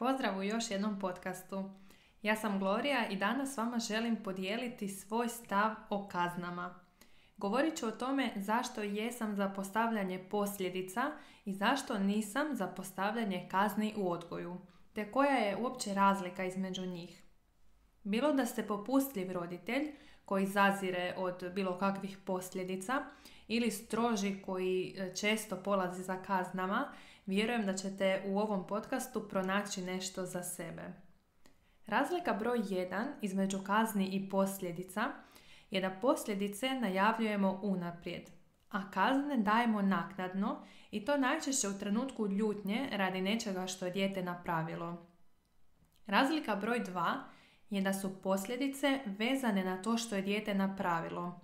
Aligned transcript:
Pozdrav 0.00 0.38
u 0.38 0.42
još 0.42 0.70
jednom 0.70 0.98
podcastu. 0.98 1.70
Ja 2.22 2.36
sam 2.36 2.58
Gloria 2.58 3.08
i 3.08 3.16
danas 3.16 3.54
s 3.54 3.56
vama 3.56 3.78
želim 3.78 4.16
podijeliti 4.16 4.88
svoj 4.88 5.28
stav 5.28 5.70
o 5.90 6.08
kaznama. 6.08 6.74
Govorit 7.36 7.76
ću 7.76 7.86
o 7.86 7.90
tome 7.90 8.32
zašto 8.36 8.82
jesam 8.82 9.36
za 9.36 9.48
postavljanje 9.48 10.18
posljedica 10.30 11.12
i 11.44 11.52
zašto 11.52 11.98
nisam 11.98 12.56
za 12.56 12.66
postavljanje 12.66 13.48
kazni 13.50 13.94
u 13.96 14.10
odgoju, 14.10 14.56
te 14.92 15.12
koja 15.12 15.36
je 15.36 15.56
uopće 15.56 15.94
razlika 15.94 16.44
između 16.44 16.86
njih. 16.86 17.22
Bilo 18.02 18.32
da 18.32 18.46
ste 18.46 18.66
popustljiv 18.66 19.32
roditelj 19.32 19.94
koji 20.24 20.46
zazire 20.46 21.14
od 21.16 21.52
bilo 21.54 21.78
kakvih 21.78 22.18
posljedica 22.18 23.02
ili 23.48 23.70
stroži 23.70 24.42
koji 24.42 24.94
e, 24.96 25.14
često 25.14 25.56
polazi 25.56 26.02
za 26.02 26.22
kaznama, 26.22 26.92
vjerujem 27.30 27.66
da 27.66 27.74
ćete 27.74 28.22
u 28.26 28.38
ovom 28.38 28.66
podcastu 28.66 29.28
pronaći 29.28 29.82
nešto 29.82 30.26
za 30.26 30.42
sebe. 30.42 30.82
Razlika 31.86 32.32
broj 32.32 32.58
1 32.58 33.06
između 33.22 33.58
kazni 33.66 34.06
i 34.06 34.28
posljedica 34.28 35.04
je 35.70 35.80
da 35.80 35.90
posljedice 35.90 36.70
najavljujemo 36.70 37.60
unaprijed, 37.62 38.30
a 38.70 38.90
kazne 38.90 39.36
dajemo 39.36 39.82
naknadno 39.82 40.66
i 40.90 41.04
to 41.04 41.16
najčešće 41.16 41.68
u 41.68 41.78
trenutku 41.78 42.28
ljutnje 42.28 42.88
radi 42.92 43.20
nečega 43.20 43.66
što 43.66 43.84
je 43.84 43.90
dijete 43.90 44.22
napravilo. 44.22 45.06
Razlika 46.06 46.56
broj 46.56 46.80
2 46.80 47.14
je 47.70 47.80
da 47.80 47.92
su 47.92 48.22
posljedice 48.22 49.00
vezane 49.06 49.64
na 49.64 49.82
to 49.82 49.96
što 49.96 50.16
je 50.16 50.22
dijete 50.22 50.54
napravilo, 50.54 51.40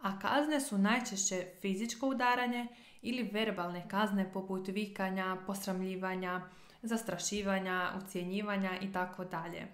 a 0.00 0.18
kazne 0.18 0.60
su 0.60 0.78
najčešće 0.78 1.46
fizičko 1.60 2.06
udaranje 2.06 2.66
ili 3.02 3.22
verbalne 3.32 3.88
kazne 3.88 4.32
poput 4.32 4.68
vikanja, 4.68 5.36
posramljivanja, 5.46 6.40
zastrašivanja, 6.82 7.92
ucjenjivanja 7.96 8.70
i 8.80 8.92
tako 8.92 9.24
dalje. 9.24 9.66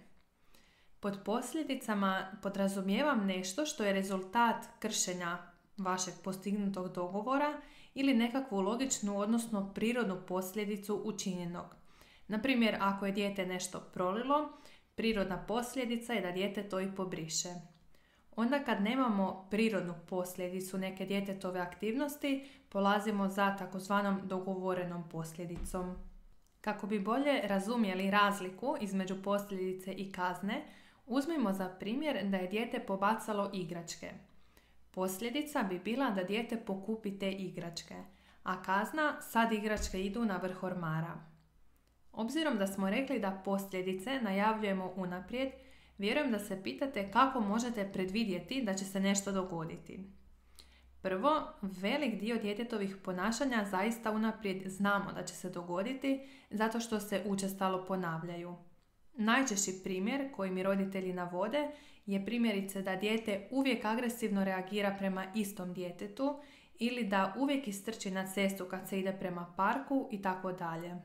Pod 1.00 1.18
posljedicama 1.24 2.26
podrazumijevam 2.42 3.26
nešto 3.26 3.66
što 3.66 3.84
je 3.84 3.92
rezultat 3.92 4.64
kršenja 4.78 5.38
vašeg 5.76 6.14
postignutog 6.24 6.92
dogovora 6.92 7.60
ili 7.94 8.14
nekakvu 8.14 8.60
logičnu, 8.60 9.18
odnosno 9.18 9.72
prirodnu 9.74 10.16
posljedicu 10.28 11.02
učinjenog. 11.04 11.76
Na 12.28 12.42
primjer, 12.42 12.76
ako 12.80 13.06
je 13.06 13.12
dijete 13.12 13.46
nešto 13.46 13.80
prolilo, 13.80 14.52
prirodna 14.94 15.44
posljedica 15.46 16.12
je 16.12 16.20
da 16.20 16.32
dijete 16.32 16.68
to 16.68 16.80
i 16.80 16.94
pobriše. 16.96 17.75
Onda 18.36 18.64
kad 18.64 18.82
nemamo 18.82 19.46
prirodnu 19.50 19.94
posljedicu 20.08 20.78
neke 20.78 21.06
djetetove 21.06 21.60
aktivnosti, 21.60 22.48
polazimo 22.68 23.28
za 23.28 23.56
takozvanom 23.56 24.20
dogovorenom 24.24 25.08
posljedicom. 25.08 25.96
Kako 26.60 26.86
bi 26.86 27.00
bolje 27.00 27.40
razumjeli 27.42 28.10
razliku 28.10 28.76
između 28.80 29.22
posljedice 29.22 29.92
i 29.92 30.12
kazne, 30.12 30.64
uzmimo 31.06 31.52
za 31.52 31.68
primjer 31.68 32.24
da 32.24 32.36
je 32.36 32.48
dijete 32.48 32.80
pobacalo 32.80 33.50
igračke. 33.52 34.10
Posljedica 34.90 35.62
bi 35.62 35.78
bila 35.78 36.10
da 36.10 36.22
dijete 36.22 36.56
pokupi 36.56 37.18
te 37.18 37.30
igračke, 37.32 37.94
a 38.42 38.62
kazna 38.62 39.20
sad 39.20 39.52
igračke 39.52 40.04
idu 40.04 40.24
na 40.24 40.36
vrh 40.36 40.62
ormara. 40.62 41.14
Obzirom 42.12 42.58
da 42.58 42.66
smo 42.66 42.90
rekli 42.90 43.18
da 43.20 43.42
posljedice 43.44 44.20
najavljujemo 44.20 44.92
unaprijed, 44.96 45.52
vjerujem 45.98 46.30
da 46.30 46.38
se 46.38 46.62
pitate 46.62 47.10
kako 47.10 47.40
možete 47.40 47.92
predvidjeti 47.92 48.62
da 48.62 48.74
će 48.74 48.84
se 48.84 49.00
nešto 49.00 49.32
dogoditi. 49.32 50.00
Prvo, 51.02 51.46
velik 51.62 52.20
dio 52.20 52.38
djetetovih 52.38 52.96
ponašanja 52.96 53.64
zaista 53.70 54.10
unaprijed 54.10 54.62
znamo 54.66 55.12
da 55.12 55.22
će 55.22 55.34
se 55.34 55.50
dogoditi 55.50 56.20
zato 56.50 56.80
što 56.80 57.00
se 57.00 57.22
učestalo 57.26 57.84
ponavljaju. 57.86 58.56
Najčešći 59.14 59.80
primjer 59.84 60.32
koji 60.36 60.50
mi 60.50 60.62
roditelji 60.62 61.12
navode 61.12 61.70
je 62.06 62.24
primjerice 62.24 62.82
da 62.82 62.96
dijete 62.96 63.48
uvijek 63.50 63.84
agresivno 63.84 64.44
reagira 64.44 64.94
prema 64.98 65.26
istom 65.34 65.74
djetetu 65.74 66.40
ili 66.78 67.04
da 67.04 67.34
uvijek 67.38 67.68
istrči 67.68 68.10
na 68.10 68.26
cestu 68.26 68.64
kad 68.64 68.88
se 68.88 69.00
ide 69.00 69.12
prema 69.12 69.54
parku 69.56 70.08
i 70.12 70.22
tako 70.22 70.52
dalje. 70.52 70.96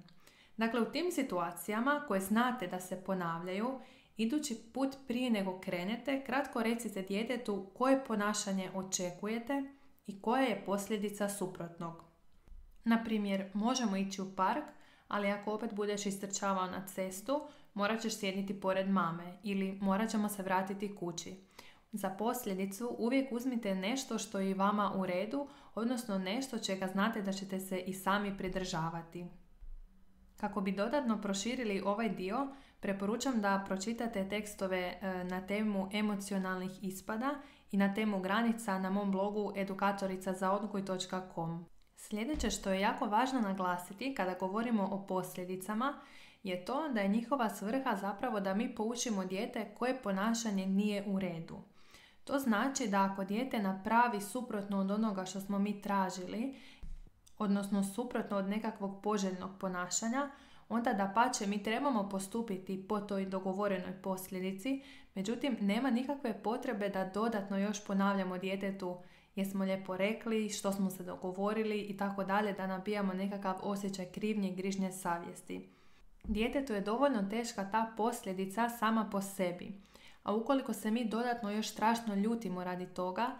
Dakle, 0.57 0.81
u 0.81 0.91
tim 0.91 1.11
situacijama 1.11 2.03
koje 2.07 2.19
znate 2.19 2.67
da 2.67 2.79
se 2.79 3.03
ponavljaju, 3.03 3.79
idući 4.21 4.57
put 4.73 4.95
prije 5.07 5.29
nego 5.29 5.59
krenete, 5.59 6.23
kratko 6.25 6.63
recite 6.63 7.01
djetetu 7.01 7.65
koje 7.73 8.05
ponašanje 8.05 8.71
očekujete 8.75 9.63
i 10.07 10.21
koja 10.21 10.41
je 10.41 10.63
posljedica 10.65 11.29
suprotnog. 11.29 12.03
Na 12.83 13.03
primjer, 13.03 13.49
možemo 13.53 13.97
ići 13.97 14.21
u 14.21 14.35
park, 14.35 14.63
ali 15.07 15.31
ako 15.31 15.53
opet 15.53 15.73
budeš 15.73 16.05
istrčavao 16.05 16.67
na 16.67 16.87
cestu, 16.87 17.41
morat 17.73 18.01
ćeš 18.01 18.17
sjediti 18.17 18.59
pored 18.59 18.89
mame 18.89 19.37
ili 19.43 19.77
morat 19.81 20.09
ćemo 20.09 20.29
se 20.29 20.43
vratiti 20.43 20.95
kući. 20.95 21.35
Za 21.91 22.09
posljedicu 22.09 22.95
uvijek 22.99 23.31
uzmite 23.31 23.75
nešto 23.75 24.17
što 24.17 24.39
je 24.39 24.49
i 24.49 24.53
vama 24.53 24.93
u 24.95 25.05
redu, 25.05 25.47
odnosno 25.75 26.17
nešto 26.17 26.59
čega 26.59 26.87
znate 26.87 27.21
da 27.21 27.33
ćete 27.33 27.59
se 27.59 27.79
i 27.79 27.93
sami 27.93 28.37
pridržavati. 28.37 29.25
Kako 30.41 30.61
bi 30.61 30.71
dodatno 30.71 31.21
proširili 31.21 31.81
ovaj 31.85 32.09
dio, 32.09 32.47
preporučam 32.79 33.41
da 33.41 33.63
pročitate 33.67 34.29
tekstove 34.29 34.77
e, 34.77 34.97
na 35.23 35.47
temu 35.47 35.89
emocionalnih 35.93 36.83
ispada 36.83 37.35
i 37.71 37.77
na 37.77 37.93
temu 37.93 38.19
granica 38.19 38.79
na 38.79 38.89
mom 38.89 39.11
blogu 39.11 39.53
edukatoricazaodgoj.com. 39.55 41.65
Sljedeće 41.95 42.49
što 42.49 42.71
je 42.71 42.81
jako 42.81 43.05
važno 43.05 43.41
naglasiti 43.41 44.15
kada 44.15 44.35
govorimo 44.39 44.87
o 44.91 45.07
posljedicama 45.07 45.93
je 46.43 46.65
to 46.65 46.89
da 46.89 47.01
je 47.01 47.07
njihova 47.07 47.49
svrha 47.49 47.95
zapravo 47.95 48.39
da 48.39 48.53
mi 48.53 48.75
poučimo 48.75 49.25
dijete 49.25 49.75
koje 49.77 50.01
ponašanje 50.01 50.65
nije 50.65 51.03
u 51.07 51.19
redu. 51.19 51.57
To 52.23 52.39
znači 52.39 52.87
da 52.87 53.09
ako 53.11 53.23
dijete 53.23 53.59
napravi 53.59 54.21
suprotno 54.21 54.79
od 54.79 54.91
onoga 54.91 55.25
što 55.25 55.41
smo 55.41 55.59
mi 55.59 55.81
tražili 55.81 56.55
odnosno 57.41 57.83
suprotno 57.83 58.37
od 58.37 58.49
nekakvog 58.49 59.01
poželjnog 59.03 59.51
ponašanja, 59.59 60.29
onda 60.69 60.93
da 60.93 61.11
pače 61.15 61.47
mi 61.47 61.63
trebamo 61.63 62.09
postupiti 62.09 62.87
po 62.87 62.99
toj 62.99 63.25
dogovorenoj 63.25 64.01
posljedici, 64.01 64.81
međutim 65.15 65.57
nema 65.61 65.89
nikakve 65.89 66.43
potrebe 66.43 66.89
da 66.89 67.11
dodatno 67.13 67.57
još 67.57 67.85
ponavljamo 67.85 68.37
djetetu 68.37 68.97
jesmo 69.35 69.63
lijepo 69.63 69.97
rekli, 69.97 70.49
što 70.49 70.71
smo 70.71 70.89
se 70.89 71.03
dogovorili 71.03 71.79
i 71.79 71.97
tako 71.97 72.23
dalje, 72.23 72.53
da 72.53 72.67
nabijamo 72.67 73.13
nekakav 73.13 73.55
osjećaj 73.61 74.05
krivnje 74.05 74.49
i 74.49 74.55
grižnje 74.55 74.91
savjesti. 74.91 75.69
Djetetu 76.23 76.73
je 76.73 76.81
dovoljno 76.81 77.27
teška 77.29 77.71
ta 77.71 77.93
posljedica 77.97 78.69
sama 78.69 79.09
po 79.11 79.21
sebi. 79.21 79.71
A 80.23 80.35
ukoliko 80.35 80.73
se 80.73 80.91
mi 80.91 81.05
dodatno 81.05 81.51
još 81.51 81.67
strašno 81.67 82.15
ljutimo 82.15 82.63
radi 82.63 82.85
toga, 82.85 83.31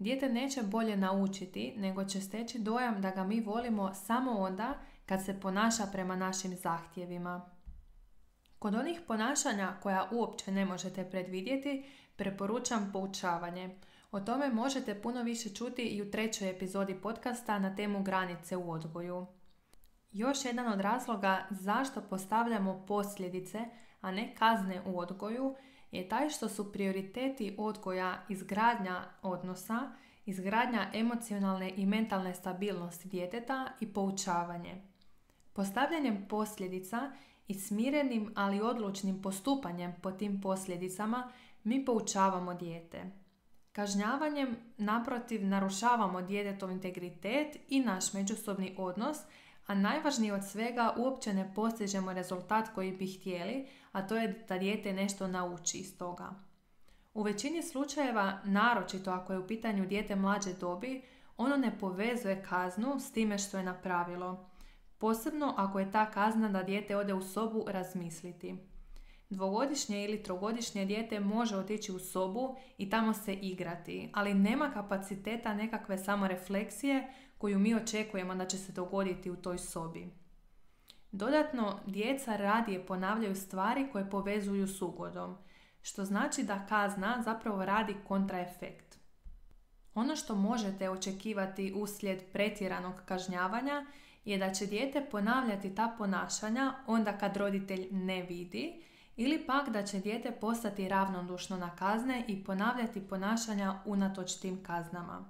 Dijete 0.00 0.28
neće 0.28 0.62
bolje 0.62 0.96
naučiti, 0.96 1.74
nego 1.76 2.04
će 2.04 2.20
steći 2.20 2.58
dojam 2.58 3.02
da 3.02 3.10
ga 3.10 3.24
mi 3.24 3.40
volimo 3.40 3.94
samo 3.94 4.32
onda 4.32 4.74
kad 5.06 5.24
se 5.24 5.40
ponaša 5.40 5.86
prema 5.92 6.16
našim 6.16 6.56
zahtjevima. 6.56 7.50
Kod 8.58 8.74
onih 8.74 9.00
ponašanja 9.06 9.76
koja 9.82 10.08
uopće 10.12 10.52
ne 10.52 10.64
možete 10.64 11.10
predvidjeti, 11.10 11.84
preporučam 12.16 12.90
poučavanje. 12.92 13.76
O 14.10 14.20
tome 14.20 14.48
možete 14.48 15.02
puno 15.02 15.22
više 15.22 15.54
čuti 15.54 15.82
i 15.82 16.02
u 16.02 16.10
trećoj 16.10 16.50
epizodi 16.50 16.94
podcasta 16.94 17.58
na 17.58 17.76
temu 17.76 18.02
granice 18.02 18.56
u 18.56 18.70
odgoju. 18.70 19.26
Još 20.12 20.44
jedan 20.44 20.72
od 20.72 20.80
razloga 20.80 21.46
zašto 21.50 22.00
postavljamo 22.00 22.84
posljedice, 22.86 23.58
a 24.00 24.10
ne 24.10 24.34
kazne 24.38 24.82
u 24.86 24.98
odgoju, 24.98 25.54
je 25.92 26.08
taj 26.08 26.30
što 26.30 26.48
su 26.48 26.72
prioriteti 26.72 27.54
odgoja 27.58 28.24
izgradnja 28.28 29.04
odnosa, 29.22 29.92
izgradnja 30.26 30.90
emocionalne 30.94 31.72
i 31.76 31.86
mentalne 31.86 32.34
stabilnosti 32.34 33.08
djeteta 33.08 33.72
i 33.80 33.92
poučavanje. 33.92 34.82
Postavljanjem 35.52 36.26
posljedica 36.28 37.12
i 37.48 37.54
smirenim 37.54 38.32
ali 38.36 38.60
odlučnim 38.60 39.22
postupanjem 39.22 39.94
po 40.02 40.12
tim 40.12 40.40
posljedicama 40.40 41.32
mi 41.64 41.84
poučavamo 41.84 42.54
dijete. 42.54 43.10
Kažnjavanjem 43.72 44.56
naprotiv 44.76 45.46
narušavamo 45.46 46.22
djetetov 46.22 46.70
integritet 46.70 47.56
i 47.68 47.80
naš 47.80 48.12
međusobni 48.12 48.74
odnos 48.78 49.18
a 49.66 49.74
najvažnije 49.74 50.34
od 50.34 50.44
svega 50.44 50.94
uopće 50.96 51.32
ne 51.32 51.52
postižemo 51.54 52.12
rezultat 52.12 52.68
koji 52.74 52.92
bi 52.92 53.06
htjeli, 53.06 53.66
a 53.92 54.06
to 54.06 54.16
je 54.16 54.44
da 54.48 54.58
dijete 54.58 54.92
nešto 54.92 55.26
nauči 55.26 55.78
iz 55.78 55.98
toga. 55.98 56.30
U 57.14 57.22
većini 57.22 57.62
slučajeva, 57.62 58.40
naročito 58.44 59.10
ako 59.10 59.32
je 59.32 59.38
u 59.38 59.46
pitanju 59.46 59.86
dijete 59.86 60.16
mlađe 60.16 60.52
dobi, 60.52 61.02
ono 61.36 61.56
ne 61.56 61.78
povezuje 61.78 62.44
kaznu 62.48 63.00
s 63.00 63.12
time 63.12 63.38
što 63.38 63.58
je 63.58 63.64
napravilo. 63.64 64.50
Posebno 64.98 65.54
ako 65.56 65.80
je 65.80 65.92
ta 65.92 66.10
kazna 66.10 66.48
da 66.48 66.62
dijete 66.62 66.96
ode 66.96 67.14
u 67.14 67.22
sobu 67.22 67.64
razmisliti. 67.68 68.56
Dvogodišnje 69.30 70.04
ili 70.04 70.22
trogodišnje 70.22 70.84
dijete 70.84 71.20
može 71.20 71.56
otići 71.56 71.92
u 71.92 71.98
sobu 71.98 72.56
i 72.78 72.90
tamo 72.90 73.14
se 73.14 73.34
igrati, 73.34 74.10
ali 74.12 74.34
nema 74.34 74.70
kapaciteta 74.70 75.54
nekakve 75.54 75.98
samorefleksije 75.98 77.14
koju 77.38 77.58
mi 77.58 77.74
očekujemo 77.74 78.34
da 78.34 78.46
će 78.46 78.58
se 78.58 78.72
dogoditi 78.72 79.30
u 79.30 79.36
toj 79.36 79.58
sobi. 79.58 80.10
Dodatno, 81.12 81.78
djeca 81.86 82.36
radije 82.36 82.86
ponavljaju 82.86 83.36
stvari 83.36 83.88
koje 83.92 84.10
povezuju 84.10 84.68
s 84.68 84.82
ugodom, 84.82 85.36
što 85.82 86.04
znači 86.04 86.42
da 86.42 86.66
kazna 86.66 87.22
zapravo 87.24 87.64
radi 87.64 87.96
kontraefekt. 88.08 88.98
Ono 89.94 90.16
što 90.16 90.34
možete 90.34 90.90
očekivati 90.90 91.72
uslijed 91.76 92.22
pretjeranog 92.32 92.94
kažnjavanja 93.04 93.86
je 94.24 94.38
da 94.38 94.52
će 94.52 94.66
dijete 94.66 95.06
ponavljati 95.10 95.74
ta 95.74 95.94
ponašanja 95.98 96.74
onda 96.86 97.18
kad 97.18 97.36
roditelj 97.36 97.88
ne 97.90 98.22
vidi 98.22 98.82
ili 99.16 99.46
pak 99.46 99.68
da 99.68 99.82
će 99.82 99.98
dijete 99.98 100.30
postati 100.30 100.88
ravnodušno 100.88 101.56
na 101.56 101.76
kazne 101.76 102.24
i 102.28 102.44
ponavljati 102.44 103.08
ponašanja 103.08 103.80
unatoč 103.84 104.34
tim 104.34 104.64
kaznama. 104.64 105.24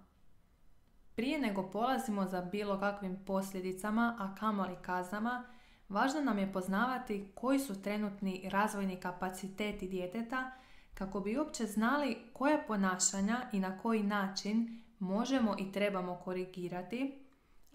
Prije 1.14 1.38
nego 1.38 1.70
polazimo 1.70 2.26
za 2.26 2.40
bilo 2.42 2.80
kakvim 2.80 3.24
posljedicama, 3.26 4.16
a 4.18 4.34
kamoli 4.34 4.76
kaznama, 4.82 5.44
važno 5.90 6.20
nam 6.20 6.38
je 6.38 6.52
poznavati 6.52 7.28
koji 7.34 7.58
su 7.58 7.82
trenutni 7.82 8.48
razvojni 8.52 8.96
kapaciteti 8.96 9.88
djeteta 9.88 10.50
kako 10.94 11.20
bi 11.20 11.38
uopće 11.38 11.66
znali 11.66 12.16
koja 12.32 12.58
ponašanja 12.66 13.48
i 13.52 13.60
na 13.60 13.78
koji 13.78 14.02
način 14.02 14.82
možemo 14.98 15.56
i 15.58 15.72
trebamo 15.72 16.20
korigirati, 16.24 17.24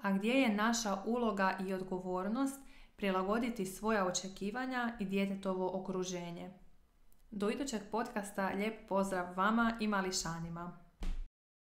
a 0.02 0.12
gdje 0.12 0.34
je 0.34 0.56
naša 0.56 0.98
uloga 1.06 1.58
i 1.68 1.74
odgovornost 1.74 2.60
prilagoditi 2.96 3.66
svoja 3.66 4.06
očekivanja 4.06 4.98
i 5.00 5.06
djetetovo 5.06 5.80
okruženje. 5.82 6.54
Do 7.32 7.50
idućeg 7.50 7.82
podcasta 7.92 8.48
lijep 8.50 8.88
pozdrav 8.88 9.38
vama 9.38 9.78
i 9.80 9.88
mališanima. 9.88 10.85